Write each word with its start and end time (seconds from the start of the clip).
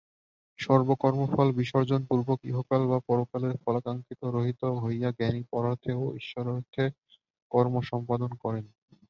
সর্বকর্মফল 0.59 1.47
বিসর্জনপূর্বক 1.59 2.39
ইহকাল 2.45 2.81
বা 2.87 2.99
পরকালের 3.07 3.55
ফলাকাঙ্ক্ষারহিত 3.63 4.61
হইয়া 4.83 5.09
জ্ঞানী 5.17 5.41
পরার্থে 5.51 5.91
ও 5.95 6.15
ঈশ্বরার্থে 6.21 6.83
কর্ম 7.51 7.75
সম্পাদন 7.89 8.31
করেন। 8.43 8.65